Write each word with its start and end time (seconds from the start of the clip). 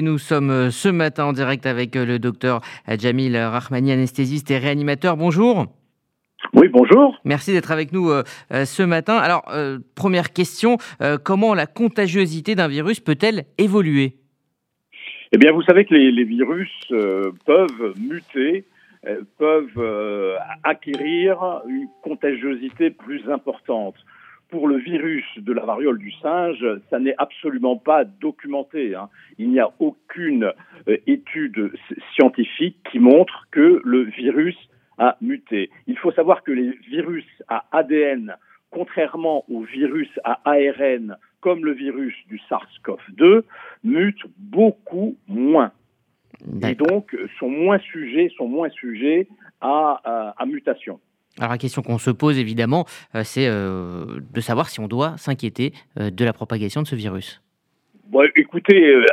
Nous 0.00 0.18
sommes 0.18 0.50
euh, 0.50 0.70
ce 0.70 0.88
matin 0.88 1.24
en 1.24 1.32
direct 1.32 1.66
avec 1.66 1.96
euh, 1.96 2.06
le 2.06 2.20
docteur 2.20 2.60
Jamil 2.86 3.36
Rahmani, 3.36 3.90
anesthésiste 3.90 4.48
et 4.52 4.58
réanimateur. 4.58 5.16
Bonjour. 5.16 5.66
Oui, 6.54 6.68
bonjour. 6.68 7.18
Merci 7.24 7.50
d'être 7.50 7.72
avec 7.72 7.92
nous 7.92 8.08
euh, 8.08 8.22
ce 8.64 8.84
matin. 8.84 9.16
Alors, 9.16 9.50
première 9.96 10.32
question, 10.32 10.76
comment 11.24 11.52
la 11.52 11.66
contagiosité 11.66 12.54
d'un 12.54 12.68
virus 12.68 13.00
peut-elle 13.00 13.46
évoluer? 13.58 14.14
Eh 15.32 15.36
bien, 15.36 15.50
vous 15.50 15.62
savez 15.62 15.84
que 15.84 15.94
les, 15.94 16.24
virus 16.24 16.70
peuvent 17.44 17.94
muter, 17.98 18.66
peuvent 19.36 20.38
acquérir 20.62 21.62
une 21.68 21.88
contagiosité 22.04 22.90
plus 22.90 23.28
importante 23.28 23.96
pour 24.48 24.66
le 24.66 24.76
virus 24.76 25.24
de 25.36 25.52
la 25.52 25.64
variole 25.64 25.98
du 25.98 26.10
singe, 26.22 26.64
ça 26.90 26.98
n'est 26.98 27.14
absolument 27.18 27.76
pas 27.76 28.04
documenté. 28.04 28.94
Hein. 28.94 29.08
Il 29.38 29.50
n'y 29.50 29.60
a 29.60 29.70
aucune 29.78 30.52
euh, 30.88 30.96
étude 31.06 31.72
scientifique 32.14 32.78
qui 32.90 32.98
montre 32.98 33.46
que 33.50 33.80
le 33.84 34.02
virus 34.02 34.56
a 34.96 35.16
muté. 35.20 35.70
Il 35.86 35.98
faut 35.98 36.12
savoir 36.12 36.42
que 36.42 36.52
les 36.52 36.70
virus 36.88 37.26
à 37.48 37.66
ADN, 37.72 38.36
contrairement 38.70 39.44
aux 39.48 39.62
virus 39.62 40.08
à 40.24 40.40
ARN, 40.44 41.16
comme 41.40 41.64
le 41.64 41.72
virus 41.72 42.14
du 42.28 42.40
SARS-CoV-2, 42.48 43.42
mutent 43.84 44.26
beaucoup 44.38 45.16
moins. 45.28 45.72
Et 46.62 46.74
donc 46.74 47.16
sont 47.38 47.50
moins 47.50 47.78
sujets, 47.78 48.30
sont 48.36 48.48
moins 48.48 48.70
sujets 48.70 49.28
à, 49.60 50.34
à 50.36 50.46
mutation. 50.46 51.00
Alors 51.38 51.52
la 51.52 51.58
question 51.58 51.82
qu'on 51.82 51.98
se 51.98 52.10
pose 52.10 52.38
évidemment, 52.38 52.84
euh, 53.14 53.22
c'est 53.24 53.46
euh, 53.48 54.20
de 54.34 54.40
savoir 54.40 54.68
si 54.68 54.80
on 54.80 54.88
doit 54.88 55.16
s'inquiéter 55.16 55.72
euh, 55.98 56.10
de 56.10 56.24
la 56.24 56.32
propagation 56.32 56.82
de 56.82 56.86
ce 56.86 56.96
virus. 56.96 57.40
Bon, 58.08 58.26
écoutez, 58.36 59.04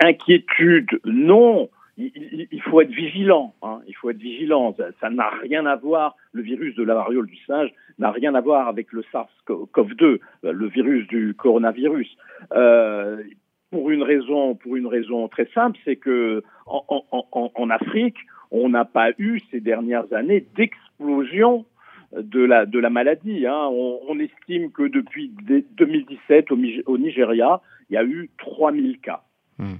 inquiétude, 0.00 1.00
non. 1.04 1.70
Il, 1.96 2.62
faut 2.64 2.80
être 2.80 2.90
vigilant. 2.90 3.54
Hein. 3.62 3.80
Il 3.86 3.94
faut 3.94 4.10
être 4.10 4.18
vigilant. 4.18 4.74
Ça 5.00 5.10
n'a 5.10 5.30
rien 5.42 5.66
à 5.66 5.76
voir. 5.76 6.16
Le 6.32 6.42
virus 6.42 6.74
de 6.74 6.82
la 6.82 6.94
variole 6.94 7.26
du 7.26 7.36
singe 7.46 7.70
n'a 7.98 8.10
rien 8.10 8.34
à 8.34 8.40
voir 8.40 8.66
avec 8.66 8.92
le 8.92 9.02
SARS-CoV-2, 9.12 10.18
le 10.42 10.66
virus 10.68 11.06
du 11.08 11.34
coronavirus. 11.34 12.16
pour 13.70 13.90
une 13.90 14.02
raison, 14.02 14.56
pour 14.56 14.76
une 14.76 14.86
raison 14.86 15.28
très 15.28 15.46
simple, 15.54 15.78
c'est 15.84 15.96
que 15.96 16.42
en, 16.66 17.70
Afrique, 17.70 18.16
on 18.50 18.70
n'a 18.70 18.84
pas 18.84 19.10
eu 19.18 19.40
ces 19.50 19.60
dernières 19.60 20.12
années 20.12 20.44
d'explosion 20.56 21.66
de 22.12 22.40
la, 22.40 22.66
de 22.66 22.78
la 22.78 22.90
maladie. 22.90 23.46
Hein. 23.46 23.68
On, 23.70 24.18
estime 24.18 24.70
que 24.72 24.88
depuis 24.88 25.32
2017 25.76 26.50
au, 26.50 26.58
au, 26.86 26.98
Nigeria, 26.98 27.60
il 27.88 27.94
y 27.94 27.96
a 27.96 28.04
eu 28.04 28.30
3000 28.38 29.00
cas. 29.00 29.22
Hmm. 29.58 29.76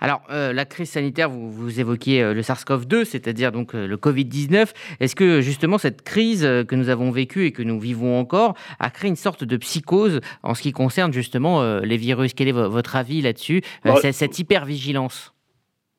Alors, 0.00 0.22
euh, 0.30 0.52
la 0.52 0.64
crise 0.64 0.90
sanitaire, 0.90 1.28
vous, 1.28 1.50
vous 1.50 1.80
évoquiez 1.80 2.22
euh, 2.22 2.34
le 2.34 2.40
SARS-CoV-2, 2.40 3.04
c'est-à-dire 3.04 3.52
donc 3.52 3.74
euh, 3.74 3.86
le 3.86 3.96
Covid-19. 3.96 4.72
Est-ce 5.00 5.14
que 5.14 5.40
justement 5.40 5.78
cette 5.78 6.02
crise 6.02 6.42
que 6.42 6.74
nous 6.74 6.88
avons 6.88 7.10
vécue 7.10 7.44
et 7.44 7.52
que 7.52 7.62
nous 7.62 7.78
vivons 7.78 8.18
encore 8.18 8.54
a 8.78 8.90
créé 8.90 9.08
une 9.08 9.16
sorte 9.16 9.44
de 9.44 9.56
psychose 9.56 10.20
en 10.42 10.54
ce 10.54 10.62
qui 10.62 10.72
concerne 10.72 11.12
justement 11.12 11.80
les 11.80 11.96
virus? 11.96 12.34
Quel 12.34 12.48
est 12.48 12.52
votre 12.52 12.96
avis 12.96 13.20
là-dessus 13.20 13.62
bah, 13.84 13.96
Cette 13.96 14.38
hypervigilance? 14.38 15.34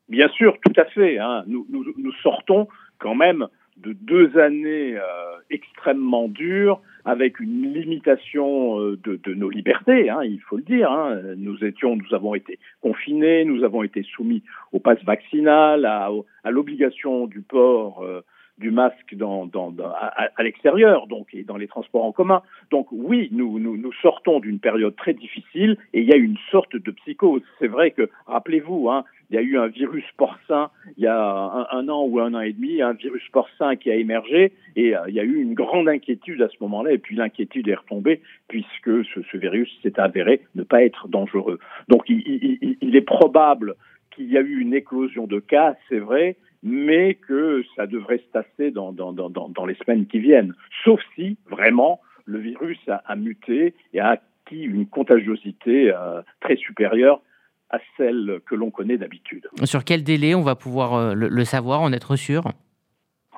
Bien 0.10 0.30
sûr, 0.30 0.58
tout 0.66 0.74
à 0.80 0.86
fait. 0.86 1.18
Hein. 1.18 1.44
Nous, 1.48 1.66
nous, 1.70 1.84
nous, 1.98 2.14
sortons 2.24 2.68
quand 3.00 3.16
même 3.16 3.48
de 3.78 3.94
deux 3.94 4.38
années 4.38 4.98
euh, 4.98 5.02
extrêmement 5.50 6.28
dures, 6.28 6.82
avec 7.06 7.40
une 7.40 7.74
limitation 7.74 8.80
euh, 8.82 9.00
de, 9.04 9.20
de, 9.24 9.34
nos 9.34 9.50
libertés, 9.50 10.10
hein, 10.10 10.24
il 10.24 10.42
faut 10.42 10.58
le 10.58 10.64
dire. 10.64 10.92
Hein. 10.92 11.22
Nous 11.38 11.64
étions, 11.64 11.96
nous 11.96 12.14
avons 12.14 12.36
été 12.36 12.60
confinés, 12.82 13.46
nous 13.46 13.64
avons 13.64 13.84
été 13.84 14.04
soumis 14.04 14.44
au 14.74 14.80
pass 14.80 15.02
vaccinal, 15.06 15.86
à, 15.86 16.10
à 16.44 16.52
l'obligation 16.52 17.28
du 17.28 17.42
port 17.42 18.04
euh, 18.04 18.22
du 18.58 18.72
masque 18.72 19.16
dans, 19.16 19.46
dans, 19.46 19.74
à, 19.80 20.30
à 20.36 20.44
l'extérieur, 20.44 21.08
donc 21.08 21.28
et 21.34 21.44
dans 21.44 21.58
les 21.58 21.68
transports 21.68 22.04
en 22.04 22.12
commun. 22.12 22.42
Donc 22.72 22.88
oui, 22.92 23.30
nous, 23.32 23.60
nous, 23.60 23.78
nous 23.78 23.94
sortons 24.02 24.40
d'une 24.40 24.60
période 24.60 24.96
très 24.96 25.14
difficile 25.14 25.78
et 25.94 26.02
il 26.02 26.08
y 26.08 26.14
a 26.14 26.18
une 26.18 26.38
sorte 26.52 26.76
de 26.76 26.92
psychose. 26.92 27.42
C'est 27.60 27.68
vrai 27.68 27.92
que, 27.92 28.10
rappelez-vous, 28.26 28.90
hein, 28.90 29.04
il 29.30 29.36
y 29.36 29.40
a 29.40 29.42
eu 29.42 29.58
un 29.58 29.68
virus 29.68 30.06
porcin 30.18 30.70
il 30.96 31.04
y 31.04 31.08
a 31.08 31.68
un, 31.72 31.90
an 31.90 32.04
ou 32.06 32.20
un 32.20 32.34
an 32.34 32.40
et 32.40 32.54
demi, 32.54 32.82
un 32.82 32.94
virus 32.94 33.24
porcin 33.32 33.76
qui 33.76 33.92
a 33.92 33.96
émergé 33.96 34.54
et 34.76 34.96
euh, 34.96 35.02
il 35.08 35.16
y 35.16 35.20
a 35.20 35.24
eu 35.24 35.42
une 35.42 35.54
grande 35.54 35.90
inquiétude 35.90 36.42
à 36.42 36.48
ce 36.48 36.56
moment-là 36.62 36.94
et 36.94 36.98
puis 36.98 37.16
l'inquiétude 37.16 37.68
est 37.68 37.76
retombée 37.76 38.22
puisque 38.48 39.06
ce, 39.14 39.22
ce 39.32 39.38
virus 39.38 39.70
s'est 39.84 40.00
avéré 40.00 40.42
ne 40.56 40.64
pas 40.64 40.84
être 40.84 41.08
dangereux. 41.08 41.60
Donc 41.90 42.04
il, 42.08 42.24
il, 42.26 42.78
il 42.82 42.96
est 42.96 43.02
probable 43.02 43.76
qu'il 44.12 44.32
y 44.32 44.38
a 44.38 44.42
eu 44.42 44.60
une 44.60 44.74
éclosion 44.74 45.28
de 45.28 45.40
cas, 45.40 45.76
c'est 45.90 46.00
vrai, 46.00 46.38
mais 46.64 47.16
que 47.16 47.64
ça 47.76 47.88
devrait 47.88 48.20
se 48.20 48.32
tasser 48.32 48.72
dans, 48.72 48.92
dans, 48.92 49.14
dans, 49.14 49.30
dans, 49.30 49.66
les 49.66 49.76
semaines 49.76 50.08
qui 50.08 50.20
viennent, 50.20 50.54
sauf 50.84 51.00
si 51.16 51.38
vraiment 51.50 52.02
le 52.26 52.40
virus 52.40 52.80
a, 52.88 53.02
a 53.06 53.16
muté 53.16 53.74
et 53.94 54.00
a 54.00 54.10
acquis 54.10 54.62
une 54.62 54.88
contagiosité 54.88 55.92
euh, 55.92 56.22
très 56.42 56.56
supérieure 56.56 57.22
à 57.70 57.80
celle 57.98 58.40
que 58.46 58.56
l'on 58.56 58.72
connaît 58.72 58.98
d'habitude. 58.98 59.48
Sur 59.64 59.84
quel 59.84 60.04
délai 60.04 60.36
on 60.36 60.42
va 60.42 60.56
pouvoir 60.56 60.94
euh, 60.94 61.14
le, 61.14 61.46
savoir, 61.46 61.82
en 61.82 61.92
être 61.92 62.16
sûr? 62.16 62.44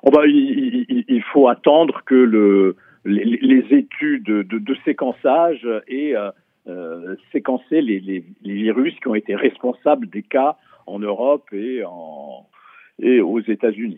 Oh 0.03 0.11
bah, 0.11 0.25
il, 0.25 1.23
faut 1.33 1.47
attendre 1.47 2.01
que 2.05 2.15
le, 2.15 2.75
les, 3.05 3.65
études 3.71 4.23
de, 4.23 4.43
de, 4.43 4.77
séquençage 4.85 5.67
aient 5.87 6.15
euh, 6.15 6.31
euh, 6.67 7.15
séquencé 7.31 7.81
les, 7.81 7.99
les, 7.99 8.53
virus 8.53 8.93
qui 8.99 9.07
ont 9.07 9.15
été 9.15 9.35
responsables 9.35 10.09
des 10.09 10.23
cas 10.23 10.57
en 10.85 10.99
Europe 10.99 11.45
et, 11.51 11.83
en, 11.83 12.28
et 13.01 13.21
aux 13.21 13.39
États-Unis. 13.39 13.97